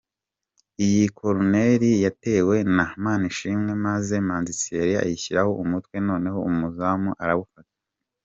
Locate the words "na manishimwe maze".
2.75-4.13